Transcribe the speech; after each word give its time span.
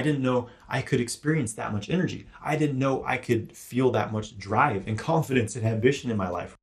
I 0.00 0.02
didn't 0.02 0.22
know 0.22 0.48
I 0.66 0.80
could 0.80 0.98
experience 0.98 1.52
that 1.52 1.74
much 1.74 1.90
energy. 1.90 2.26
I 2.42 2.56
didn't 2.56 2.78
know 2.78 3.04
I 3.04 3.18
could 3.18 3.54
feel 3.54 3.90
that 3.90 4.10
much 4.10 4.38
drive 4.38 4.88
and 4.88 4.98
confidence 5.10 5.56
and 5.56 5.66
ambition 5.66 6.10
in 6.10 6.16
my 6.16 6.30
life. 6.30 6.56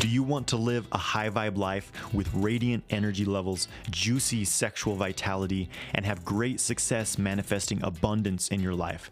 Do 0.00 0.08
you 0.08 0.24
want 0.24 0.48
to 0.48 0.56
live 0.56 0.88
a 0.90 0.98
high 0.98 1.30
vibe 1.30 1.56
life 1.56 1.92
with 2.12 2.28
radiant 2.34 2.82
energy 2.90 3.24
levels, 3.24 3.68
juicy 3.92 4.44
sexual 4.44 4.96
vitality, 4.96 5.70
and 5.94 6.04
have 6.04 6.24
great 6.24 6.58
success 6.58 7.16
manifesting 7.16 7.80
abundance 7.84 8.48
in 8.48 8.58
your 8.58 8.74
life? 8.74 9.08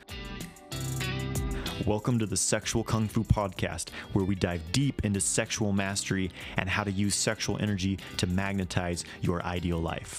Welcome 1.87 2.19
to 2.19 2.27
the 2.27 2.37
Sexual 2.37 2.83
Kung 2.83 3.07
Fu 3.07 3.23
Podcast, 3.23 3.91
where 4.13 4.25
we 4.25 4.35
dive 4.35 4.61
deep 4.73 5.05
into 5.05 5.21
sexual 5.21 5.73
mastery 5.73 6.33
and 6.57 6.69
how 6.69 6.83
to 6.83 6.91
use 6.91 7.15
sexual 7.15 7.59
energy 7.59 8.01
to 8.17 8.27
magnetize 8.27 9.05
your 9.21 9.41
ideal 9.45 9.79
life. 9.79 10.19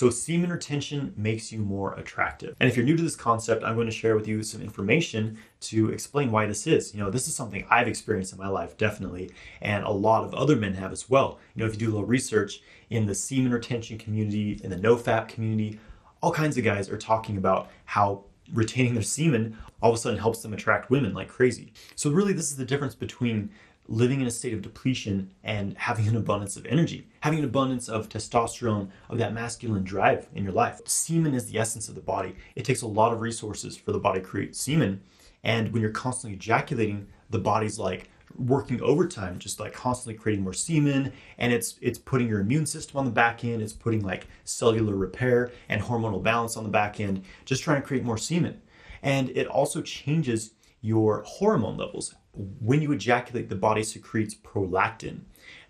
So, 0.00 0.08
semen 0.08 0.50
retention 0.50 1.12
makes 1.14 1.52
you 1.52 1.58
more 1.58 1.92
attractive. 1.92 2.56
And 2.58 2.70
if 2.70 2.74
you're 2.74 2.86
new 2.86 2.96
to 2.96 3.02
this 3.02 3.14
concept, 3.14 3.62
I'm 3.62 3.74
going 3.74 3.86
to 3.86 3.92
share 3.92 4.16
with 4.16 4.26
you 4.26 4.42
some 4.42 4.62
information 4.62 5.36
to 5.60 5.90
explain 5.90 6.32
why 6.32 6.46
this 6.46 6.66
is. 6.66 6.94
You 6.94 7.00
know, 7.00 7.10
this 7.10 7.28
is 7.28 7.36
something 7.36 7.66
I've 7.68 7.86
experienced 7.86 8.32
in 8.32 8.38
my 8.38 8.48
life, 8.48 8.78
definitely, 8.78 9.30
and 9.60 9.84
a 9.84 9.90
lot 9.90 10.24
of 10.24 10.32
other 10.32 10.56
men 10.56 10.72
have 10.72 10.90
as 10.90 11.10
well. 11.10 11.38
You 11.54 11.60
know, 11.60 11.66
if 11.66 11.74
you 11.74 11.80
do 11.80 11.90
a 11.90 11.92
little 11.92 12.06
research 12.06 12.62
in 12.88 13.04
the 13.04 13.14
semen 13.14 13.52
retention 13.52 13.98
community, 13.98 14.58
in 14.64 14.70
the 14.70 14.76
nofap 14.76 15.28
community, 15.28 15.78
all 16.22 16.32
kinds 16.32 16.56
of 16.56 16.64
guys 16.64 16.88
are 16.88 16.96
talking 16.96 17.36
about 17.36 17.68
how 17.84 18.24
retaining 18.54 18.94
their 18.94 19.02
semen 19.02 19.58
all 19.82 19.90
of 19.90 19.96
a 19.96 19.98
sudden 19.98 20.18
helps 20.18 20.40
them 20.40 20.54
attract 20.54 20.88
women 20.88 21.12
like 21.12 21.28
crazy. 21.28 21.74
So, 21.94 22.10
really, 22.10 22.32
this 22.32 22.50
is 22.50 22.56
the 22.56 22.64
difference 22.64 22.94
between 22.94 23.50
living 23.90 24.20
in 24.20 24.26
a 24.28 24.30
state 24.30 24.54
of 24.54 24.62
depletion 24.62 25.30
and 25.42 25.76
having 25.76 26.06
an 26.06 26.16
abundance 26.16 26.56
of 26.56 26.64
energy, 26.64 27.08
having 27.20 27.40
an 27.40 27.44
abundance 27.44 27.88
of 27.88 28.08
testosterone, 28.08 28.88
of 29.10 29.18
that 29.18 29.34
masculine 29.34 29.82
drive 29.82 30.28
in 30.34 30.44
your 30.44 30.52
life. 30.52 30.80
Semen 30.86 31.34
is 31.34 31.50
the 31.50 31.58
essence 31.58 31.88
of 31.88 31.96
the 31.96 32.00
body. 32.00 32.36
It 32.54 32.64
takes 32.64 32.82
a 32.82 32.86
lot 32.86 33.12
of 33.12 33.20
resources 33.20 33.76
for 33.76 33.90
the 33.90 33.98
body 33.98 34.20
to 34.20 34.26
create 34.26 34.54
semen. 34.54 35.02
And 35.42 35.72
when 35.72 35.82
you're 35.82 35.90
constantly 35.90 36.36
ejaculating, 36.36 37.08
the 37.30 37.40
body's 37.40 37.80
like 37.80 38.08
working 38.36 38.80
overtime, 38.80 39.40
just 39.40 39.58
like 39.58 39.72
constantly 39.72 40.14
creating 40.14 40.44
more 40.44 40.52
semen. 40.52 41.12
And 41.38 41.52
it's 41.52 41.76
it's 41.82 41.98
putting 41.98 42.28
your 42.28 42.40
immune 42.40 42.66
system 42.66 42.96
on 42.96 43.06
the 43.06 43.10
back 43.10 43.44
end, 43.44 43.60
it's 43.60 43.72
putting 43.72 44.02
like 44.02 44.28
cellular 44.44 44.94
repair 44.94 45.50
and 45.68 45.82
hormonal 45.82 46.22
balance 46.22 46.56
on 46.56 46.62
the 46.62 46.70
back 46.70 47.00
end, 47.00 47.24
just 47.44 47.64
trying 47.64 47.82
to 47.82 47.86
create 47.86 48.04
more 48.04 48.18
semen. 48.18 48.62
And 49.02 49.30
it 49.30 49.48
also 49.48 49.82
changes 49.82 50.52
your 50.80 51.24
hormone 51.26 51.76
levels 51.76 52.14
when 52.34 52.82
you 52.82 52.92
ejaculate, 52.92 53.48
the 53.48 53.56
body 53.56 53.82
secretes 53.82 54.34
prolactin. 54.34 55.20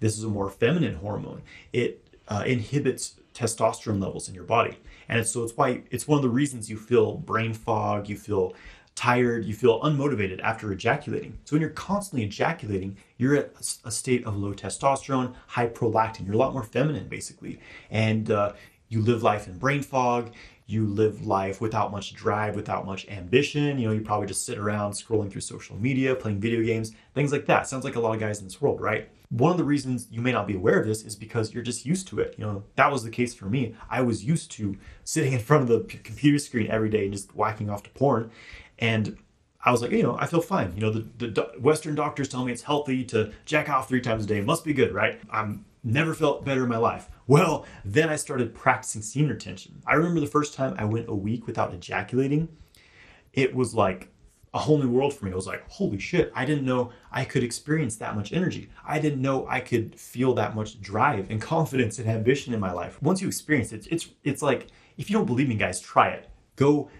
This 0.00 0.16
is 0.16 0.24
a 0.24 0.28
more 0.28 0.50
feminine 0.50 0.96
hormone. 0.96 1.42
It 1.72 2.06
uh, 2.28 2.44
inhibits 2.46 3.16
testosterone 3.34 4.02
levels 4.02 4.28
in 4.28 4.34
your 4.34 4.44
body, 4.44 4.78
and 5.08 5.18
it's, 5.18 5.30
so 5.30 5.42
it's 5.42 5.56
why 5.56 5.82
it's 5.90 6.06
one 6.06 6.18
of 6.18 6.22
the 6.22 6.28
reasons 6.28 6.68
you 6.68 6.76
feel 6.76 7.14
brain 7.14 7.54
fog, 7.54 8.08
you 8.08 8.16
feel 8.16 8.54
tired, 8.94 9.44
you 9.44 9.54
feel 9.54 9.80
unmotivated 9.80 10.40
after 10.42 10.70
ejaculating. 10.72 11.38
So 11.44 11.54
when 11.54 11.62
you're 11.62 11.70
constantly 11.70 12.26
ejaculating, 12.26 12.96
you're 13.16 13.36
at 13.36 13.78
a 13.84 13.90
state 13.90 14.26
of 14.26 14.36
low 14.36 14.52
testosterone, 14.52 15.34
high 15.46 15.68
prolactin. 15.68 16.26
You're 16.26 16.34
a 16.34 16.38
lot 16.38 16.52
more 16.52 16.64
feminine, 16.64 17.08
basically, 17.08 17.60
and 17.90 18.30
uh, 18.30 18.52
you 18.88 19.00
live 19.00 19.22
life 19.22 19.46
in 19.46 19.56
brain 19.56 19.82
fog 19.82 20.32
you 20.70 20.86
live 20.86 21.26
life 21.26 21.60
without 21.60 21.90
much 21.90 22.14
drive, 22.14 22.54
without 22.54 22.86
much 22.86 23.08
ambition. 23.08 23.78
You 23.78 23.88
know, 23.88 23.94
you 23.94 24.00
probably 24.00 24.26
just 24.26 24.44
sit 24.44 24.58
around 24.58 24.92
scrolling 24.92 25.30
through 25.30 25.40
social 25.40 25.76
media, 25.76 26.14
playing 26.14 26.40
video 26.40 26.62
games, 26.62 26.92
things 27.14 27.32
like 27.32 27.46
that. 27.46 27.66
Sounds 27.66 27.84
like 27.84 27.96
a 27.96 28.00
lot 28.00 28.14
of 28.14 28.20
guys 28.20 28.38
in 28.38 28.44
this 28.44 28.60
world, 28.60 28.80
right? 28.80 29.08
One 29.30 29.50
of 29.50 29.58
the 29.58 29.64
reasons 29.64 30.08
you 30.10 30.20
may 30.20 30.32
not 30.32 30.46
be 30.46 30.56
aware 30.56 30.80
of 30.80 30.86
this 30.86 31.02
is 31.02 31.16
because 31.16 31.52
you're 31.52 31.62
just 31.62 31.86
used 31.86 32.08
to 32.08 32.20
it. 32.20 32.34
You 32.38 32.44
know, 32.44 32.62
that 32.76 32.90
was 32.90 33.04
the 33.04 33.10
case 33.10 33.34
for 33.34 33.46
me. 33.46 33.74
I 33.88 34.02
was 34.02 34.24
used 34.24 34.50
to 34.52 34.76
sitting 35.04 35.32
in 35.34 35.40
front 35.40 35.62
of 35.62 35.68
the 35.68 35.96
computer 35.98 36.38
screen 36.38 36.68
every 36.68 36.88
day 36.88 37.04
and 37.04 37.12
just 37.12 37.34
whacking 37.34 37.70
off 37.70 37.82
to 37.84 37.90
porn. 37.90 38.30
And 38.78 39.18
I 39.64 39.72
was 39.72 39.82
like, 39.82 39.90
you 39.90 40.02
know, 40.02 40.16
I 40.18 40.26
feel 40.26 40.40
fine. 40.40 40.72
You 40.74 40.80
know, 40.80 40.90
the, 40.90 41.26
the 41.28 41.42
Western 41.60 41.94
doctors 41.94 42.28
tell 42.28 42.44
me 42.44 42.52
it's 42.52 42.62
healthy 42.62 43.04
to 43.06 43.32
jack 43.44 43.68
off 43.68 43.88
three 43.88 44.00
times 44.00 44.24
a 44.24 44.26
day. 44.26 44.40
Must 44.40 44.64
be 44.64 44.72
good, 44.72 44.94
right? 44.94 45.20
I'm 45.30 45.64
never 45.84 46.14
felt 46.14 46.44
better 46.44 46.62
in 46.62 46.68
my 46.68 46.76
life. 46.76 47.08
Well, 47.30 47.64
then 47.84 48.08
I 48.08 48.16
started 48.16 48.56
practicing 48.56 49.02
semen 49.02 49.30
retention. 49.30 49.80
I 49.86 49.94
remember 49.94 50.18
the 50.18 50.26
first 50.26 50.52
time 50.52 50.74
I 50.76 50.84
went 50.84 51.08
a 51.08 51.14
week 51.14 51.46
without 51.46 51.72
ejaculating. 51.72 52.48
It 53.32 53.54
was 53.54 53.72
like 53.72 54.08
a 54.52 54.58
whole 54.58 54.78
new 54.78 54.90
world 54.90 55.14
for 55.14 55.26
me. 55.26 55.30
I 55.30 55.36
was 55.36 55.46
like, 55.46 55.62
holy 55.70 56.00
shit, 56.00 56.32
I 56.34 56.44
didn't 56.44 56.64
know 56.64 56.90
I 57.12 57.24
could 57.24 57.44
experience 57.44 57.94
that 57.98 58.16
much 58.16 58.32
energy. 58.32 58.68
I 58.84 58.98
didn't 58.98 59.22
know 59.22 59.46
I 59.48 59.60
could 59.60 59.94
feel 59.94 60.34
that 60.34 60.56
much 60.56 60.80
drive 60.80 61.30
and 61.30 61.40
confidence 61.54 62.00
and 62.00 62.08
ambition 62.08 62.52
in 62.52 62.58
my 62.58 62.72
life. 62.72 63.00
Once 63.00 63.22
you 63.22 63.28
experience 63.28 63.70
it, 63.70 63.86
it's 63.92 64.08
it's 64.24 64.42
like 64.42 64.66
if 64.98 65.08
you 65.08 65.14
don't 65.16 65.26
believe 65.26 65.48
me, 65.48 65.54
guys, 65.54 65.78
try 65.78 66.08
it. 66.08 66.28
Go 66.56 66.90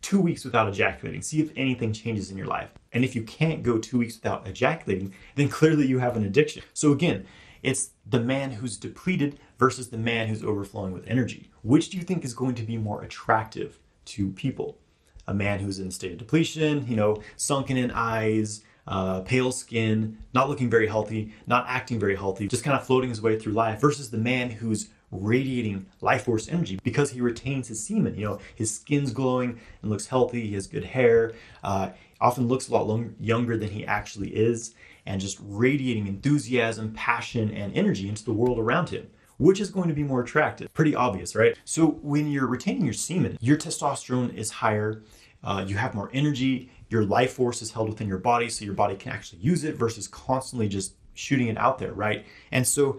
two 0.00 0.18
weeks 0.18 0.46
without 0.46 0.66
ejaculating. 0.66 1.20
See 1.20 1.42
if 1.42 1.50
anything 1.56 1.92
changes 1.92 2.30
in 2.30 2.38
your 2.38 2.46
life. 2.46 2.70
And 2.94 3.04
if 3.04 3.14
you 3.14 3.22
can't 3.22 3.62
go 3.62 3.76
two 3.76 3.98
weeks 3.98 4.14
without 4.14 4.46
ejaculating, 4.46 5.12
then 5.34 5.50
clearly 5.50 5.86
you 5.86 5.98
have 5.98 6.16
an 6.16 6.24
addiction. 6.24 6.62
So 6.72 6.92
again, 6.92 7.26
it's 7.64 7.90
the 8.06 8.20
man 8.20 8.52
who's 8.52 8.76
depleted 8.76 9.40
versus 9.58 9.88
the 9.88 9.98
man 9.98 10.28
who's 10.28 10.44
overflowing 10.44 10.92
with 10.92 11.08
energy. 11.08 11.50
Which 11.62 11.90
do 11.90 11.96
you 11.96 12.04
think 12.04 12.24
is 12.24 12.34
going 12.34 12.54
to 12.56 12.62
be 12.62 12.76
more 12.76 13.02
attractive 13.02 13.78
to 14.06 14.30
people? 14.30 14.78
A 15.26 15.34
man 15.34 15.58
who's 15.58 15.80
in 15.80 15.88
a 15.88 15.90
state 15.90 16.12
of 16.12 16.18
depletion, 16.18 16.86
you 16.86 16.94
know, 16.94 17.22
sunken 17.36 17.78
in 17.78 17.90
eyes, 17.90 18.62
uh, 18.86 19.22
pale 19.22 19.50
skin, 19.50 20.18
not 20.34 20.50
looking 20.50 20.68
very 20.68 20.86
healthy, 20.86 21.32
not 21.46 21.64
acting 21.66 21.98
very 21.98 22.14
healthy, 22.14 22.46
just 22.46 22.62
kind 22.62 22.76
of 22.78 22.86
floating 22.86 23.08
his 23.08 23.22
way 23.22 23.38
through 23.38 23.54
life, 23.54 23.80
versus 23.80 24.10
the 24.10 24.18
man 24.18 24.50
who's 24.50 24.90
radiating 25.10 25.86
life 26.02 26.24
force 26.24 26.48
energy 26.48 26.78
because 26.82 27.10
he 27.10 27.20
retains 27.20 27.68
his 27.68 27.82
semen. 27.82 28.14
You 28.16 28.26
know, 28.26 28.38
his 28.54 28.74
skin's 28.74 29.12
glowing 29.12 29.58
and 29.80 29.90
looks 29.90 30.08
healthy. 30.08 30.46
He 30.48 30.54
has 30.54 30.66
good 30.66 30.84
hair. 30.84 31.32
Uh, 31.62 31.90
often 32.20 32.46
looks 32.46 32.68
a 32.68 32.72
lot 32.72 32.86
long, 32.86 33.14
younger 33.18 33.56
than 33.56 33.70
he 33.70 33.86
actually 33.86 34.30
is, 34.30 34.74
and 35.06 35.20
just 35.20 35.38
radiating 35.42 36.06
enthusiasm, 36.06 36.92
passion, 36.92 37.50
and 37.50 37.74
energy 37.76 38.08
into 38.08 38.24
the 38.24 38.32
world 38.32 38.58
around 38.58 38.90
him. 38.90 39.08
Which 39.36 39.60
is 39.60 39.70
going 39.70 39.88
to 39.88 39.94
be 39.94 40.04
more 40.04 40.22
attractive? 40.22 40.72
Pretty 40.74 40.94
obvious, 40.94 41.34
right? 41.34 41.58
So, 41.64 41.98
when 42.02 42.30
you're 42.30 42.46
retaining 42.46 42.84
your 42.84 42.94
semen, 42.94 43.36
your 43.40 43.56
testosterone 43.56 44.32
is 44.34 44.50
higher, 44.50 45.02
uh, 45.42 45.64
you 45.66 45.76
have 45.76 45.92
more 45.92 46.08
energy, 46.12 46.70
your 46.88 47.04
life 47.04 47.32
force 47.32 47.60
is 47.60 47.72
held 47.72 47.88
within 47.88 48.06
your 48.06 48.18
body, 48.18 48.48
so 48.48 48.64
your 48.64 48.74
body 48.74 48.94
can 48.94 49.10
actually 49.10 49.40
use 49.40 49.64
it 49.64 49.74
versus 49.74 50.06
constantly 50.06 50.68
just 50.68 50.94
shooting 51.14 51.48
it 51.48 51.58
out 51.58 51.78
there, 51.78 51.92
right? 51.92 52.24
And 52.52 52.64
so, 52.64 52.98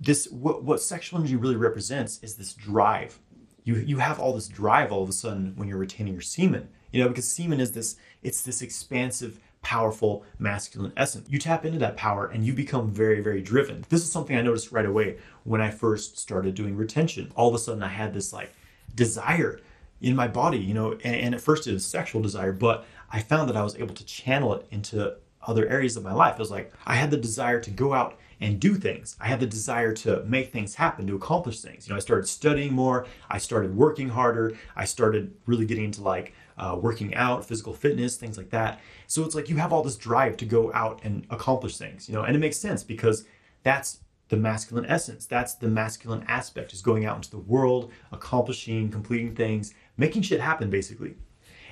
this 0.00 0.28
what, 0.30 0.62
what 0.62 0.80
sexual 0.80 1.18
energy 1.18 1.36
really 1.36 1.56
represents 1.56 2.18
is 2.22 2.36
this 2.36 2.54
drive. 2.54 3.18
You 3.64 3.76
you 3.76 3.98
have 3.98 4.18
all 4.18 4.32
this 4.32 4.48
drive 4.48 4.90
all 4.90 5.02
of 5.02 5.08
a 5.08 5.12
sudden 5.12 5.52
when 5.56 5.68
you're 5.68 5.78
retaining 5.78 6.14
your 6.14 6.22
semen. 6.22 6.68
You 6.92 7.02
know, 7.02 7.08
because 7.08 7.28
semen 7.28 7.60
is 7.60 7.72
this 7.72 7.96
it's 8.22 8.42
this 8.42 8.62
expansive 8.62 9.38
powerful 9.68 10.24
masculine 10.38 10.94
essence. 10.96 11.28
You 11.28 11.38
tap 11.38 11.66
into 11.66 11.78
that 11.80 11.94
power 11.94 12.28
and 12.28 12.42
you 12.42 12.54
become 12.54 12.90
very, 12.90 13.20
very 13.20 13.42
driven. 13.42 13.84
This 13.90 14.02
is 14.02 14.10
something 14.10 14.34
I 14.34 14.40
noticed 14.40 14.72
right 14.72 14.86
away 14.86 15.18
when 15.44 15.60
I 15.60 15.68
first 15.68 16.16
started 16.16 16.54
doing 16.54 16.74
retention. 16.74 17.30
All 17.36 17.50
of 17.50 17.54
a 17.54 17.58
sudden, 17.58 17.82
I 17.82 17.88
had 17.88 18.14
this 18.14 18.32
like 18.32 18.50
desire 18.94 19.60
in 20.00 20.16
my 20.16 20.26
body, 20.26 20.56
you 20.56 20.72
know, 20.72 20.92
and, 20.92 21.14
and 21.16 21.34
at 21.34 21.42
first 21.42 21.66
it 21.66 21.74
was 21.74 21.84
sexual 21.84 22.22
desire, 22.22 22.50
but 22.50 22.86
I 23.12 23.20
found 23.20 23.50
that 23.50 23.58
I 23.58 23.62
was 23.62 23.76
able 23.76 23.94
to 23.94 24.06
channel 24.06 24.54
it 24.54 24.66
into 24.70 25.16
other 25.46 25.68
areas 25.68 25.98
of 25.98 26.02
my 26.02 26.14
life. 26.14 26.36
It 26.36 26.38
was 26.38 26.50
like 26.50 26.72
I 26.86 26.94
had 26.94 27.10
the 27.10 27.18
desire 27.18 27.60
to 27.60 27.70
go 27.70 27.92
out 27.92 28.18
and 28.40 28.58
do 28.58 28.74
things. 28.74 29.16
I 29.20 29.26
had 29.26 29.38
the 29.38 29.46
desire 29.46 29.92
to 29.96 30.24
make 30.24 30.50
things 30.50 30.76
happen, 30.76 31.06
to 31.08 31.16
accomplish 31.16 31.60
things. 31.60 31.86
You 31.86 31.92
know, 31.92 31.98
I 31.98 32.00
started 32.00 32.26
studying 32.26 32.72
more, 32.72 33.06
I 33.28 33.36
started 33.36 33.76
working 33.76 34.08
harder, 34.08 34.56
I 34.74 34.86
started 34.86 35.34
really 35.44 35.66
getting 35.66 35.84
into 35.84 36.02
like 36.02 36.32
uh, 36.58 36.78
working 36.80 37.14
out, 37.14 37.44
physical 37.44 37.72
fitness, 37.72 38.16
things 38.16 38.36
like 38.36 38.50
that. 38.50 38.80
So 39.06 39.24
it's 39.24 39.34
like 39.34 39.48
you 39.48 39.56
have 39.56 39.72
all 39.72 39.82
this 39.82 39.96
drive 39.96 40.36
to 40.38 40.44
go 40.44 40.72
out 40.74 41.00
and 41.04 41.26
accomplish 41.30 41.78
things, 41.78 42.08
you 42.08 42.14
know, 42.14 42.24
and 42.24 42.36
it 42.36 42.40
makes 42.40 42.56
sense 42.56 42.82
because 42.82 43.24
that's 43.62 44.00
the 44.28 44.36
masculine 44.36 44.86
essence. 44.86 45.26
That's 45.26 45.54
the 45.54 45.68
masculine 45.68 46.24
aspect 46.28 46.72
is 46.72 46.82
going 46.82 47.06
out 47.06 47.16
into 47.16 47.30
the 47.30 47.38
world, 47.38 47.92
accomplishing, 48.12 48.90
completing 48.90 49.34
things, 49.34 49.74
making 49.96 50.22
shit 50.22 50.40
happen 50.40 50.70
basically. 50.70 51.14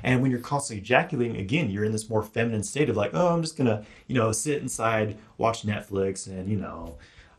And 0.02 0.22
when 0.22 0.30
you're 0.30 0.40
constantly 0.40 0.82
ejaculating, 0.82 1.36
again, 1.36 1.70
you're 1.70 1.84
in 1.84 1.92
this 1.92 2.08
more 2.08 2.22
feminine 2.22 2.62
state 2.62 2.88
of 2.88 2.96
like, 2.96 3.12
oh, 3.14 3.28
I'm 3.28 3.42
just 3.42 3.56
gonna, 3.56 3.84
you 4.06 4.14
know, 4.14 4.30
sit 4.32 4.62
inside, 4.62 5.16
watch 5.38 5.62
Netflix, 5.62 6.26
and 6.26 6.48
you 6.48 6.56
know, 6.56 6.96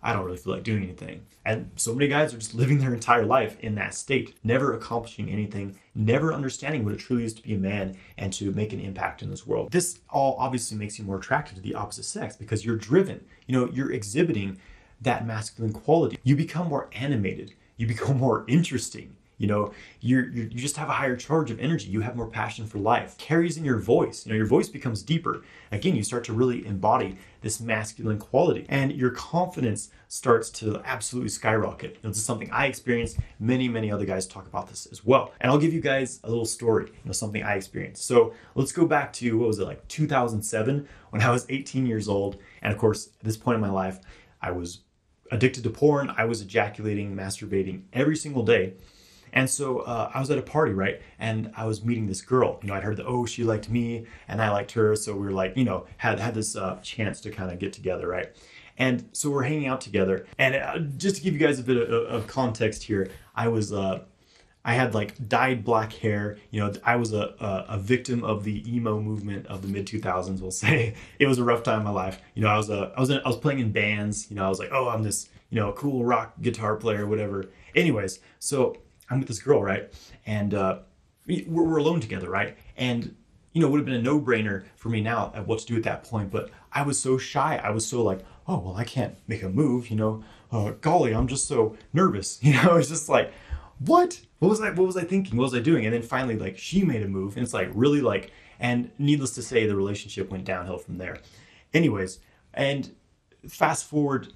I 0.08 0.14
don't 0.14 0.24
really 0.24 0.38
feel 0.38 0.54
like 0.54 0.64
doing 0.64 0.84
anything. 0.84 1.26
And 1.44 1.70
so 1.76 1.94
many 1.94 2.08
guys 2.08 2.34
are 2.34 2.38
just 2.38 2.54
living 2.54 2.78
their 2.78 2.94
entire 2.94 3.26
life 3.26 3.60
in 3.60 3.76
that 3.76 3.94
state, 3.94 4.38
never 4.42 4.74
accomplishing 4.74 5.30
anything, 5.30 5.78
never 5.96 6.34
understanding 6.34 6.86
what 6.86 6.94
it 6.94 7.00
truly 7.00 7.26
is 7.26 7.34
to 7.34 7.44
be 7.44 7.56
a 7.56 7.58
man 7.58 7.98
and 8.18 8.32
to 8.32 8.54
make 8.54 8.72
an 8.72 8.80
impact 8.80 9.22
in 9.22 9.30
this 9.30 9.46
world. 9.46 9.70
This 9.70 10.00
all 10.10 10.38
obviously 10.40 10.78
makes 10.78 10.98
you 10.98 11.04
more 11.04 11.18
attractive 11.18 11.56
to 11.56 11.62
the 11.62 11.76
opposite 11.76 12.06
sex 12.06 12.38
because 12.38 12.64
you're 12.64 12.78
driven. 12.78 13.22
You 13.48 13.60
know, 13.60 13.70
you're 13.74 13.92
exhibiting 13.92 14.62
that 15.02 15.28
masculine 15.28 15.74
quality. 15.74 16.18
You 16.24 16.38
become 16.38 16.70
more 16.70 16.90
animated, 16.94 17.54
you 17.76 17.86
become 17.86 18.18
more 18.18 18.46
interesting 18.48 19.14
You 19.38 19.48
know, 19.48 19.74
you're, 20.00 20.30
you're, 20.30 20.48
you 20.48 20.60
just 20.60 20.78
have 20.78 20.90
a 20.90 20.94
higher 20.94 21.16
charge 21.16 21.52
of 21.52 21.60
energy. 21.60 21.90
You 21.90 22.02
have 22.02 22.16
more 22.16 22.28
passion 22.28 22.66
for 22.66 22.80
life. 22.80 23.18
Carries 23.18 23.58
in 23.58 23.64
your 23.64 23.78
voice. 23.78 24.26
You 24.26 24.32
know, 24.32 24.38
your 24.38 24.48
voice 24.48 24.68
becomes 24.68 25.04
deeper. 25.04 25.44
Again, 25.72 25.96
you 25.96 26.04
start 26.04 26.24
to 26.26 26.34
really 26.34 26.66
embody 26.66 27.18
this 27.42 27.60
masculine 27.60 28.18
quality, 28.18 28.66
and 28.68 28.92
your 28.92 29.12
confidence 29.12 29.90
starts 30.08 30.50
to 30.50 30.82
absolutely 30.86 31.30
skyrocket. 31.30 31.92
You 31.92 32.00
know, 32.04 32.10
this 32.10 32.18
is 32.18 32.26
something 32.26 32.50
I 32.52 32.66
experienced. 32.66 33.20
Many, 33.40 33.70
many 33.70 33.92
other 33.92 34.06
guys 34.06 34.26
talk 34.26 34.48
about 34.48 34.70
this 34.70 34.88
as 34.92 35.06
well. 35.06 35.34
And 35.40 35.52
I'll 35.52 35.60
give 35.60 35.74
you 35.74 35.82
guys 35.82 36.20
a 36.24 36.30
little 36.30 36.46
story. 36.46 36.88
You 36.88 37.06
know, 37.06 37.12
something 37.12 37.44
I 37.44 37.56
experienced. 37.56 38.06
So 38.06 38.34
let's 38.56 38.72
go 38.72 38.86
back 38.86 39.14
to 39.14 39.38
what 39.38 39.48
was 39.48 39.60
it 39.60 39.66
like 39.66 39.88
2007 39.88 40.88
when 41.12 41.22
I 41.22 41.30
was 41.30 41.46
18 41.50 41.86
years 41.86 42.08
old, 42.08 42.38
and 42.62 42.74
of 42.74 42.80
course, 42.80 43.08
at 43.08 43.24
this 43.24 43.38
point 43.38 43.56
in 43.56 43.62
my 43.62 43.70
life, 43.70 44.00
I 44.42 44.52
was 44.52 44.82
addicted 45.32 45.64
to 45.64 45.70
porn. 45.70 46.14
I 46.18 46.26
was 46.26 46.42
ejaculating, 46.42 47.16
masturbating 47.16 47.84
every 47.94 48.16
single 48.16 48.44
day. 48.44 48.74
And 49.34 49.50
so 49.50 49.80
uh, 49.80 50.12
I 50.14 50.20
was 50.20 50.32
at 50.32 50.38
a 50.38 50.42
party, 50.42 50.74
right? 50.74 51.02
And 51.20 51.52
I 51.56 51.66
was 51.66 51.84
meeting 51.84 52.08
this 52.08 52.22
girl. 52.22 52.60
You 52.62 52.70
know, 52.70 52.74
I'd 52.74 52.84
heard 52.84 52.98
that, 52.98 53.06
oh, 53.06 53.26
she 53.26 53.44
liked 53.44 53.70
me 53.70 54.06
and 54.28 54.42
I 54.42 54.50
liked 54.50 54.72
her. 54.74 54.96
So 54.96 55.14
we 55.14 55.26
were 55.26 55.32
like, 55.32 55.56
you 55.58 55.66
know, 55.66 55.86
had, 55.98 56.20
had 56.20 56.34
this 56.34 56.56
uh, 56.56 56.80
chance 56.82 57.22
to 57.22 57.32
kind 57.32 57.52
of 57.52 57.60
get 57.60 57.74
together, 57.74 58.08
right? 58.08 58.36
And 58.78 59.10
so 59.12 59.30
we're 59.30 59.44
hanging 59.44 59.68
out 59.68 59.82
together. 59.82 60.28
And 60.38 60.56
uh, 60.56 60.80
just 60.98 61.18
to 61.18 61.22
give 61.22 61.34
you 61.34 61.40
guys 61.40 61.60
a 61.60 61.64
bit 61.64 61.78
of, 61.78 61.90
of 61.90 62.28
context 62.28 62.84
here, 62.84 63.10
I 63.36 63.48
was 63.48 63.74
uh, 63.74 64.04
I 64.68 64.74
had 64.74 64.94
like 64.94 65.30
dyed 65.30 65.64
black 65.64 65.94
hair. 65.94 66.38
You 66.52 66.60
know, 66.60 66.74
I 66.84 66.98
was 66.98 67.14
a, 67.14 67.34
a, 67.40 67.66
a 67.76 67.80
victim 67.80 68.26
of 68.26 68.44
the 68.44 68.64
emo 68.70 69.00
movement 69.00 69.48
of 69.48 69.62
the 69.62 69.70
mid 69.70 69.88
2000s. 69.88 70.42
We'll 70.42 70.52
say 70.66 70.94
it 71.20 71.26
was 71.26 71.40
a 71.40 71.44
rough 71.44 71.64
time 71.64 71.80
in 71.80 71.86
my 71.86 71.92
life. 71.92 72.20
You 72.36 72.44
know, 72.44 72.50
I 72.50 72.58
was 72.58 72.70
a 72.70 72.92
I 72.96 73.00
was 73.00 73.10
in, 73.10 73.20
I 73.24 73.28
was 73.28 73.38
playing 73.38 73.60
in 73.60 73.72
bands. 73.72 74.30
You 74.30 74.36
know, 74.36 74.46
I 74.46 74.50
was 74.50 74.60
like, 74.60 74.70
oh, 74.72 74.90
I'm 74.90 75.04
this 75.04 75.30
you 75.50 75.56
know 75.56 75.72
cool 75.72 76.04
rock 76.04 76.34
guitar 76.42 76.76
player, 76.76 77.08
whatever. 77.08 77.46
Anyways, 77.76 78.20
so 78.40 78.76
I'm 79.10 79.20
with 79.20 79.28
this 79.28 79.40
girl, 79.40 79.62
right, 79.62 79.92
and 80.26 80.54
uh, 80.54 80.80
we're, 81.26 81.46
we're 81.48 81.78
alone 81.78 82.00
together, 82.00 82.30
right, 82.30 82.58
and 82.76 83.16
you 83.58 83.62
know, 83.62 83.70
it 83.70 83.72
would 83.72 83.80
have 83.80 83.86
been 83.86 83.96
a 83.96 84.02
no 84.02 84.20
brainer 84.20 84.66
for 84.76 84.90
me 84.90 85.02
now 85.02 85.32
at 85.34 85.48
what 85.48 85.58
to 85.58 85.66
do 85.66 85.76
at 85.76 85.84
that 85.84 86.04
point. 86.04 86.30
But 86.30 86.52
I 86.72 86.84
was 86.84 87.00
so 87.00 87.18
shy. 87.18 87.60
I 87.64 87.72
was 87.72 87.88
so 87.88 88.04
like, 88.04 88.20
oh, 88.48 88.60
well, 88.60 88.76
I 88.76 88.84
can't 88.84 89.18
make 89.28 89.42
a 89.42 89.50
move, 89.50 89.90
you 89.90 89.96
know. 89.96 90.24
Uh, 90.52 90.74
golly, 90.80 91.12
I'm 91.16 91.28
just 91.28 91.48
so 91.48 91.76
nervous. 91.92 92.40
You 92.44 92.54
know, 92.54 92.76
it's 92.76 92.90
just 92.90 93.10
like, 93.10 93.34
what? 93.80 94.22
What 94.38 94.50
was 94.50 94.62
I 94.62 94.70
what 94.70 94.86
was 94.86 94.96
I 94.96 95.04
thinking? 95.04 95.38
What 95.38 95.46
was 95.46 95.56
I 95.56 95.60
doing? 95.60 95.86
And 95.86 95.94
then 95.94 96.04
finally 96.04 96.38
like 96.38 96.60
she 96.60 96.84
made 96.84 97.02
a 97.02 97.08
move 97.08 97.36
and 97.36 97.44
it's 97.44 97.54
like 97.54 97.70
really 97.74 98.02
like 98.02 98.32
and 98.60 98.92
needless 99.00 99.32
to 99.32 99.42
say 99.42 99.66
the 99.66 99.76
relationship 99.76 100.30
went 100.30 100.46
downhill 100.46 100.78
from 100.78 101.00
there. 101.00 101.18
Anyways, 101.74 102.20
and 102.54 102.94
fast 103.50 103.86
forward 103.86 104.28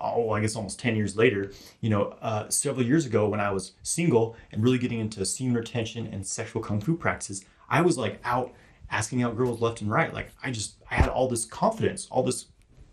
oh, 0.00 0.30
I 0.30 0.40
guess 0.40 0.56
almost 0.56 0.78
10 0.78 0.96
years 0.96 1.16
later, 1.16 1.52
you 1.80 1.90
know, 1.90 2.16
uh, 2.22 2.48
several 2.48 2.84
years 2.84 3.06
ago 3.06 3.28
when 3.28 3.40
I 3.40 3.50
was 3.50 3.72
single 3.82 4.36
and 4.52 4.62
really 4.62 4.78
getting 4.78 5.00
into 5.00 5.24
semen 5.24 5.54
retention 5.54 6.06
and 6.06 6.26
sexual 6.26 6.62
kung 6.62 6.80
fu 6.80 6.96
practices, 6.96 7.44
I 7.68 7.82
was 7.82 7.96
like 7.98 8.20
out 8.24 8.52
asking 8.90 9.22
out 9.22 9.36
girls 9.36 9.60
left 9.60 9.80
and 9.80 9.90
right. 9.90 10.12
Like 10.12 10.30
I 10.42 10.50
just, 10.50 10.76
I 10.90 10.96
had 10.96 11.08
all 11.08 11.28
this 11.28 11.44
confidence, 11.44 12.08
all 12.10 12.22
this 12.22 12.46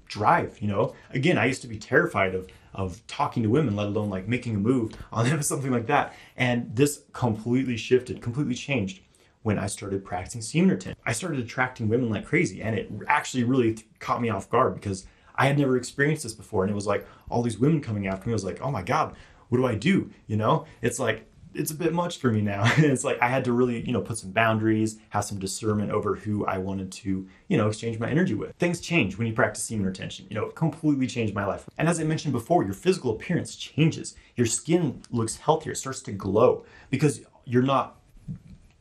drive, 0.07 0.57
you 0.62 0.68
know. 0.68 0.94
Again, 1.12 1.38
I 1.38 1.45
used 1.45 1.62
to 1.62 1.68
be 1.68 1.77
terrified 1.77 2.36
of 2.36 2.48
of 2.74 3.06
talking 3.07 3.42
to 3.42 3.50
women, 3.50 3.75
let 3.75 3.88
alone 3.88 4.09
like 4.09 4.27
making 4.27 4.56
a 4.56 4.59
move 4.59 4.94
on 5.12 5.27
them, 5.27 5.39
or 5.39 5.44
something 5.44 5.71
like 5.71 5.88
that. 5.88 6.13
And 6.38 6.75
this 6.75 7.04
completely 7.13 7.77
shifted, 7.77 8.21
completely 8.21 8.56
changed 8.56 9.01
when 9.42 9.57
I 9.57 9.68
started 9.68 10.06
practicing 10.06 10.42
semen 10.42 10.69
retention. 10.69 11.00
I 11.06 11.13
started 11.13 11.39
attracting 11.39 11.88
women 11.88 12.09
like 12.09 12.25
crazy, 12.25 12.62
and 12.62 12.77
it 12.77 12.92
actually 13.07 13.44
really 13.44 13.77
caught 14.00 14.21
me 14.21 14.30
off 14.30 14.50
guard 14.50 14.75
because 14.75 15.07
I 15.38 15.48
had 15.48 15.57
never 15.57 15.78
experienced 15.78 16.24
this 16.24 16.34
before. 16.34 16.63
And 16.63 16.72
it 16.72 16.75
was 16.75 16.88
like 16.88 17.07
all 17.30 17.42
these 17.42 17.60
women 17.60 17.81
coming 17.81 18.07
after 18.07 18.28
me. 18.28 18.34
I 18.34 18.36
was 18.36 18.44
like, 18.44 18.62
oh 18.62 18.72
my 18.72 18.81
God, 18.81 19.16
what 19.50 19.57
do 19.57 19.66
I 19.66 19.75
do? 19.75 20.10
You 20.28 20.38
know, 20.38 20.66
it's 20.81 21.00
like 21.00 21.28
it's 21.54 21.72
a 21.72 21.75
bit 21.75 21.94
much 21.94 22.18
for 22.18 22.31
me 22.31 22.42
now. 22.42 22.63
it's 22.78 23.04
like 23.04 23.22
I 23.22 23.28
had 23.28 23.44
to 23.45 23.51
really, 23.51 23.86
you 23.86 23.92
know, 23.92 24.01
put 24.01 24.18
some 24.18 24.31
boundaries, 24.31 25.00
have 25.10 25.25
some 25.25 25.39
discernment 25.39 25.92
over 25.92 26.16
who 26.16 26.45
I 26.45 26.57
wanted 26.57 26.92
to, 26.92 27.28
you 27.48 27.57
know, 27.57 27.68
exchange 27.68 28.00
my 28.00 28.10
energy 28.10 28.36
with. 28.36 28.56
Things 28.56 28.80
change 28.80 29.18
when 29.18 29.28
you 29.28 29.34
practice 29.34 29.63
semen 29.63 29.86
retention. 29.86 30.28
You 30.30 30.36
know, 30.36 30.45
it 30.45 30.56
completely 30.56 31.07
changed 31.07 31.34
my 31.34 31.45
life. 31.45 31.66
And 31.78 31.90
as 31.90 32.00
I 32.00 32.04
mentioned 32.04 32.33
before, 32.33 32.63
your 32.63 32.74
physical 32.74 33.12
appearance 33.12 33.56
changes. 33.56 34.16
Your 34.36 34.48
skin 34.48 35.01
looks 35.10 35.38
healthier, 35.38 35.72
it 35.72 35.78
starts 35.78 36.01
to 36.04 36.12
glow 36.12 36.66
because 36.90 37.22
you're 37.45 37.63
not 37.63 37.97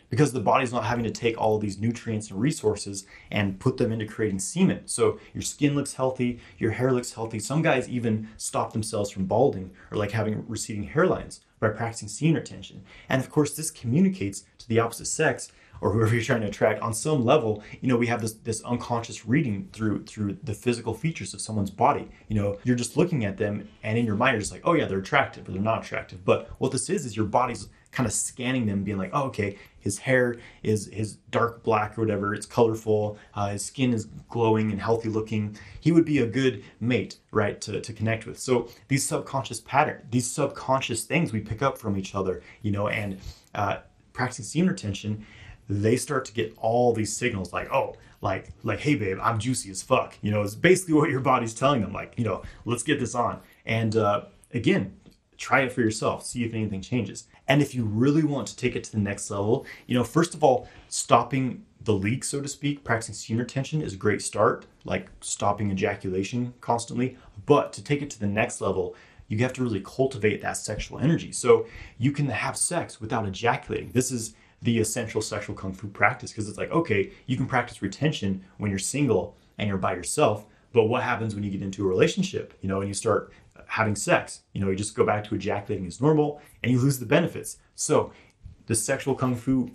because 0.09 0.33
the 0.33 0.41
body's 0.41 0.73
not 0.73 0.85
having 0.85 1.05
to 1.05 1.11
take 1.11 1.39
all 1.39 1.57
of 1.57 1.63
these 1.63 1.79
nutrients 1.79 2.31
and 2.31 2.41
resources 2.41 3.07
and 3.31 3.59
put 3.59 3.77
them 3.77 3.93
into 3.93 4.07
creating 4.07 4.39
semen. 4.39 4.83
So 4.87 5.19
your 5.35 5.43
skin 5.43 5.75
looks 5.75 5.95
healthy, 5.95 6.41
your 6.59 6.73
hair 6.73 6.93
looks 6.93 7.13
healthy. 7.13 7.39
Some 7.39 7.63
guys 7.63 7.89
even 7.89 8.29
stop 8.37 8.73
themselves 8.73 9.11
from 9.11 9.27
balding 9.27 9.71
or 9.91 9.99
like 9.99 10.13
having 10.13 10.45
receding 10.49 10.89
hairlines 10.89 11.41
by 11.61 11.71
practicing 11.71 12.09
semen 12.09 12.37
retention. 12.37 12.83
And 13.09 13.23
of 13.23 13.31
course, 13.31 13.55
this 13.55 13.71
communicates 13.71 14.45
to 14.59 14.69
the 14.69 14.79
opposite 14.79 15.07
sex 15.07 15.53
or 15.81 15.93
whoever 15.93 16.15
you're 16.15 16.25
trying 16.25 16.41
to 16.41 16.47
attract 16.47 16.81
on 16.81 16.95
some 16.95 17.25
level 17.25 17.63
you 17.81 17.89
know 17.89 17.97
we 17.97 18.07
have 18.07 18.21
this 18.21 18.33
this 18.33 18.63
unconscious 18.63 19.27
reading 19.27 19.69
through 19.73 20.03
through 20.05 20.37
the 20.43 20.55
physical 20.55 20.95
features 20.95 21.35
of 21.35 21.41
someone's 21.41 21.71
body 21.71 22.09
you 22.29 22.37
know 22.37 22.59
you're 22.65 22.77
just 22.77 22.97
looking 22.97 23.25
at 23.25 23.37
them 23.37 23.69
and 23.83 23.99
in 23.99 24.07
your 24.07 24.15
mind 24.15 24.35
you're 24.35 24.41
just 24.41 24.53
like 24.53 24.63
oh 24.65 24.73
yeah 24.73 24.87
they're 24.87 24.99
attractive 24.99 25.49
or 25.49 25.53
they're 25.53 25.61
not 25.61 25.85
attractive 25.85 26.25
but 26.25 26.51
what 26.59 26.73
this 26.73 26.89
is 26.89 27.05
is 27.05 27.17
your 27.17 27.27
body's 27.27 27.69
kind 27.93 28.07
of 28.07 28.13
scanning 28.13 28.67
them 28.67 28.85
being 28.85 28.99
like 28.99 29.11
oh 29.13 29.25
okay 29.25 29.57
his 29.87 29.99
hair 30.01 30.35
is 30.65 30.87
his 30.93 31.15
dark 31.31 31.63
black 31.63 31.97
or 31.97 32.01
whatever. 32.01 32.35
It's 32.35 32.45
colorful. 32.45 33.19
Uh, 33.35 33.51
his 33.51 33.65
skin 33.65 33.93
is 33.93 34.07
glowing 34.29 34.73
and 34.73 34.81
healthy 34.81 35.09
looking. 35.09 35.57
He 35.79 35.93
would 35.93 36.05
be 36.05 36.19
a 36.19 36.27
good 36.27 36.65
mate, 36.81 37.19
right, 37.31 37.61
to, 37.61 37.81
to 37.81 37.93
connect 37.93 38.27
with. 38.27 38.37
So 38.37 38.69
these 38.89 39.07
subconscious 39.07 39.61
patterns, 39.61 40.05
these 40.11 40.29
subconscious 40.29 41.05
things 41.05 41.33
we 41.33 41.39
pick 41.39 41.63
up 41.63 41.79
from 41.79 41.97
each 41.97 42.17
other, 42.17 42.43
you 42.63 42.73
know, 42.73 42.89
and 42.89 43.21
uh, 43.55 43.77
practicing 44.13 44.45
semen 44.45 44.71
retention, 44.71 45.25
they 45.69 45.97
start 45.97 46.25
to 46.25 46.33
get 46.33 46.53
all 46.59 46.93
these 46.93 47.17
signals 47.17 47.53
like, 47.53 47.73
oh, 47.73 47.95
like, 48.23 48.51
like, 48.65 48.81
hey, 48.81 48.97
babe, 48.97 49.19
I'm 49.23 49.39
juicy 49.39 49.71
as 49.71 49.85
fuck. 49.85 50.19
You 50.21 50.33
know, 50.33 50.43
it's 50.43 50.57
basically 50.57 50.95
what 50.99 51.11
your 51.11 51.21
body's 51.21 51.55
telling 51.55 51.81
them. 51.81 51.93
Like, 51.93 52.15
you 52.17 52.25
know, 52.25 52.43
let's 52.65 52.83
get 52.83 52.99
this 52.99 53.15
on. 53.15 53.39
And 53.65 53.95
uh, 53.95 54.25
again, 54.53 54.97
try 55.37 55.61
it 55.61 55.71
for 55.73 55.81
yourself. 55.81 56.27
See 56.27 56.43
if 56.43 56.55
anything 56.55 56.81
changes. 56.81 57.29
And 57.49 57.63
if 57.63 57.75
you 57.75 57.85
really 57.85 58.25
want 58.25 58.49
to 58.49 58.57
take 58.57 58.75
it 58.75 58.85
to 58.85 58.93
the 58.93 58.99
next 58.99 59.31
level, 59.31 59.67
you 59.87 59.97
know, 59.97 60.05
first 60.05 60.35
of 60.35 60.43
all, 60.43 60.69
stopping 60.89 61.65
the 61.83 61.93
leak, 61.93 62.25
so 62.25 62.41
to 62.41 62.49
speak, 62.49 62.83
practicing 62.83 63.15
semen 63.15 63.39
retention 63.41 63.81
is 63.83 63.95
a 63.95 63.97
great 63.97 64.21
start, 64.21 64.67
like 64.85 65.09
stopping 65.21 65.71
ejaculation 65.71 66.55
constantly. 66.61 67.17
But 67.47 67.73
to 67.75 67.85
take 67.85 68.03
it 68.03 68.11
to 68.11 68.21
the 68.21 68.27
next 68.27 68.61
level, 68.61 68.97
you 69.29 69.39
have 69.39 69.53
to 69.55 69.63
really 69.63 69.81
cultivate 69.81 70.41
that 70.43 70.57
sexual 70.57 70.99
energy. 70.99 71.33
So 71.33 71.67
you 71.99 72.13
can 72.13 72.29
have 72.29 72.57
sex 72.57 73.01
without 73.01 73.27
ejaculating. 73.27 73.91
This 73.93 74.11
is 74.11 74.35
the 74.63 74.79
essential 74.79 75.21
sexual 75.21 75.55
kung 75.55 75.73
fu 75.73 75.87
practice 75.89 76.33
because 76.33 76.49
it's 76.49 76.59
like, 76.59 76.71
okay, 76.71 77.13
you 77.27 77.37
can 77.37 77.47
practice 77.47 77.83
retention 77.83 78.45
when 78.59 78.71
you're 78.71 78.79
single 78.79 79.37
and 79.59 79.69
you're 79.69 79.79
by 79.79 79.95
yourself. 79.95 80.47
But 80.73 80.85
what 80.85 81.03
happens 81.03 81.35
when 81.35 81.45
you 81.45 81.51
get 81.51 81.63
into 81.63 81.85
a 81.85 81.89
relationship, 81.89 82.55
you 82.61 82.69
know, 82.69 82.81
and 82.81 82.89
you 82.89 82.95
start 82.95 83.33
having 83.67 83.97
sex. 83.97 84.41
You 84.53 84.61
know, 84.61 84.71
you 84.71 84.77
just 84.77 84.95
go 84.95 85.05
back 85.05 85.25
to 85.25 85.35
ejaculating 85.35 85.87
as 85.87 86.01
normal 86.01 86.41
and 86.63 86.73
you 86.73 86.79
lose 86.79 86.99
the 86.99 87.07
benefits. 87.07 87.59
So, 87.75 88.13
the 88.67 88.75
sexual 88.75 89.15
kung 89.15 89.37
fu 89.37 89.71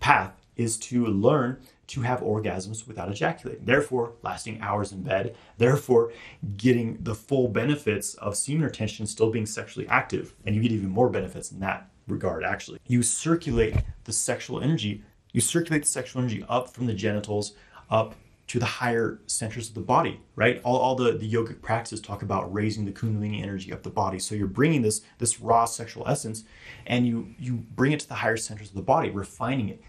path 0.00 0.32
is 0.56 0.76
to 0.76 1.06
learn 1.06 1.60
to 1.88 2.02
have 2.02 2.20
orgasms 2.20 2.86
without 2.86 3.10
ejaculating, 3.10 3.64
therefore, 3.64 4.12
lasting 4.22 4.60
hours 4.60 4.92
in 4.92 5.02
bed, 5.02 5.34
therefore, 5.56 6.12
getting 6.56 6.98
the 7.00 7.14
full 7.14 7.48
benefits 7.48 8.14
of 8.14 8.36
semen 8.36 8.64
retention, 8.64 9.06
still 9.06 9.30
being 9.30 9.46
sexually 9.46 9.88
active. 9.88 10.34
And 10.44 10.54
you 10.54 10.60
get 10.60 10.72
even 10.72 10.90
more 10.90 11.08
benefits 11.08 11.50
in 11.50 11.60
that 11.60 11.88
regard, 12.06 12.44
actually. 12.44 12.78
You 12.86 13.02
circulate 13.02 13.76
the 14.04 14.12
sexual 14.12 14.60
energy, 14.60 15.02
you 15.32 15.40
circulate 15.40 15.82
the 15.82 15.88
sexual 15.88 16.20
energy 16.20 16.44
up 16.48 16.68
from 16.70 16.86
the 16.86 16.94
genitals, 16.94 17.54
up 17.90 18.14
to 18.48 18.58
the 18.58 18.66
higher 18.66 19.20
centers 19.26 19.68
of 19.68 19.74
the 19.74 19.80
body, 19.80 20.20
right? 20.34 20.60
All, 20.64 20.78
all 20.78 20.94
the, 20.94 21.12
the 21.12 21.30
yogic 21.30 21.60
practices 21.60 22.00
talk 22.00 22.22
about 22.22 22.52
raising 22.52 22.86
the 22.86 22.92
kundalini 22.92 23.42
energy 23.42 23.70
of 23.70 23.82
the 23.82 23.90
body. 23.90 24.18
So 24.18 24.34
you're 24.34 24.46
bringing 24.46 24.82
this 24.82 25.02
this 25.18 25.40
raw 25.40 25.66
sexual 25.66 26.08
essence 26.08 26.44
and 26.86 27.06
you 27.06 27.34
you 27.38 27.54
bring 27.54 27.92
it 27.92 28.00
to 28.00 28.08
the 28.08 28.14
higher 28.14 28.38
centers 28.38 28.70
of 28.70 28.74
the 28.74 28.82
body, 28.82 29.10
refining 29.10 29.68
it. 29.68 29.82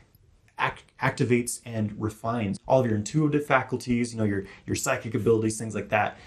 Act, 0.57 0.83
activates 1.01 1.61
and 1.65 1.93
refines 1.97 2.59
all 2.67 2.81
of 2.81 2.85
your 2.85 2.95
intuitive 2.95 3.45
faculties, 3.45 4.13
you 4.13 4.19
know, 4.19 4.25
your 4.25 4.43
your 4.65 4.75
psychic 4.75 5.15
abilities, 5.15 5.57
things 5.57 5.73
like 5.73 5.87
that 5.89 6.17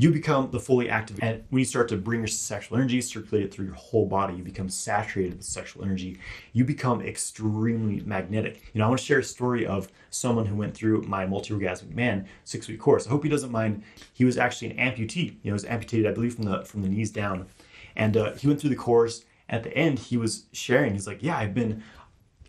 you 0.00 0.12
become 0.12 0.48
the 0.52 0.60
fully 0.60 0.88
active. 0.88 1.18
And 1.20 1.42
when 1.50 1.58
you 1.58 1.64
start 1.64 1.88
to 1.88 1.96
bring 1.96 2.20
your 2.20 2.28
sexual 2.28 2.78
energy, 2.78 3.00
circulate 3.00 3.44
it 3.44 3.52
through 3.52 3.66
your 3.66 3.74
whole 3.74 4.06
body, 4.06 4.34
you 4.34 4.44
become 4.44 4.68
saturated 4.68 5.36
with 5.36 5.44
sexual 5.44 5.84
energy. 5.84 6.18
You 6.52 6.64
become 6.64 7.02
extremely 7.02 8.00
magnetic. 8.06 8.62
You 8.72 8.78
know, 8.78 8.84
I 8.84 8.88
want 8.88 9.00
to 9.00 9.04
share 9.04 9.18
a 9.18 9.24
story 9.24 9.66
of 9.66 9.88
someone 10.10 10.46
who 10.46 10.54
went 10.54 10.72
through 10.72 11.02
my 11.02 11.26
multi-orgasmic 11.26 11.94
man 11.94 12.28
six 12.44 12.68
week 12.68 12.78
course. 12.78 13.06
I 13.06 13.10
hope 13.10 13.24
he 13.24 13.28
doesn't 13.28 13.50
mind. 13.50 13.82
He 14.12 14.24
was 14.24 14.38
actually 14.38 14.70
an 14.70 14.76
amputee. 14.76 15.16
You 15.24 15.30
know, 15.32 15.40
he 15.42 15.52
was 15.52 15.64
amputated, 15.64 16.06
I 16.06 16.14
believe, 16.14 16.34
from 16.34 16.44
the 16.44 16.64
from 16.64 16.82
the 16.82 16.88
knees 16.88 17.10
down. 17.10 17.48
And 17.96 18.16
uh, 18.16 18.34
he 18.34 18.46
went 18.46 18.60
through 18.60 18.70
the 18.70 18.76
course. 18.76 19.24
At 19.50 19.64
the 19.64 19.76
end, 19.76 19.98
he 19.98 20.16
was 20.16 20.44
sharing. 20.52 20.92
He's 20.92 21.06
like, 21.06 21.22
"Yeah, 21.22 21.38
I've 21.38 21.54
been 21.54 21.82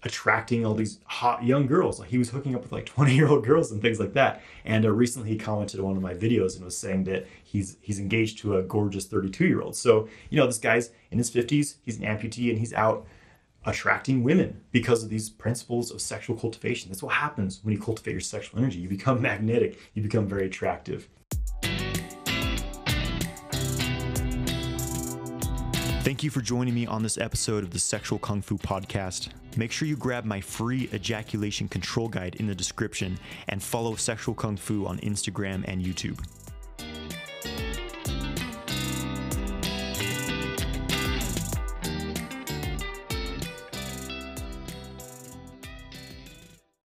attracting 0.04 0.66
all 0.66 0.74
these 0.74 1.00
hot 1.06 1.44
young 1.44 1.68
girls. 1.68 2.00
Like 2.00 2.10
he 2.10 2.18
was 2.18 2.30
hooking 2.30 2.56
up 2.56 2.62
with 2.62 2.72
like 2.72 2.86
20 2.96 3.16
year 3.16 3.28
old 3.28 3.46
girls 3.46 3.72
and 3.72 3.82
things 3.82 4.00
like 4.00 4.14
that. 4.14 4.42
And 4.66 4.86
uh, 4.86 4.92
recently 4.92 5.30
he 5.30 5.38
commented 5.38 5.80
on 5.80 5.86
one 5.86 5.98
of 5.98 6.04
my 6.04 6.14
videos 6.14 6.56
and 6.56 6.66
was 6.66 6.78
saying 6.78 7.06
that 7.06 7.28
he's 7.44 7.78
he's 7.82 8.00
engaged 8.00 8.40
to 8.40 8.58
a 8.58 8.64
gorgeous 8.64 9.06
32 9.06 9.48
year 9.48 9.62
old. 9.62 9.76
So 9.76 10.08
you 10.30 10.38
know 10.38 10.46
this 10.46 10.58
guy's 10.58 10.92
in 11.12 11.18
his 11.18 11.32
50s. 11.32 11.76
He's 11.84 11.98
an 11.98 12.06
amputee 12.06 12.50
and 12.50 12.60
he's 12.60 12.74
out 12.74 13.06
attracting 13.66 14.24
women 14.24 14.62
because 14.72 15.04
of 15.04 15.10
these 15.10 15.30
principles 15.30 15.92
of 15.92 16.02
sexual 16.02 16.36
cultivation. 16.38 16.90
That's 16.90 17.04
what 17.04 17.16
happens 17.16 17.60
when 17.64 17.74
you 17.74 17.82
cultivate 17.82 18.14
your 18.14 18.22
sexual 18.22 18.60
energy. 18.60 18.80
You 18.80 18.88
become 18.88 19.22
magnetic, 19.22 19.78
you 19.94 20.02
become 20.02 20.28
very 20.28 20.46
attractive. 20.46 21.10
Thank 26.02 26.24
you 26.24 26.30
for 26.30 26.40
joining 26.40 26.74
me 26.74 26.88
on 26.88 27.04
this 27.04 27.18
episode 27.18 27.62
of 27.62 27.72
the 27.72 27.78
Sexual 27.78 28.20
Kung 28.20 28.42
Fu 28.42 28.58
Podcast. 28.58 29.30
Make 29.58 29.72
sure 29.74 29.86
you 29.86 29.98
grab 29.98 30.24
my 30.24 30.40
free 30.40 30.90
ejaculation 30.94 31.68
control 31.68 32.08
guide 32.08 32.36
in 32.36 32.48
the 32.48 32.56
description 32.56 33.20
and 33.50 33.62
follow 33.62 33.96
Sexual 33.96 34.36
Kung 34.36 34.56
Fu 34.56 34.86
on 34.86 34.98
Instagram 35.00 35.66
and 35.68 35.84
YouTube. 35.84 36.18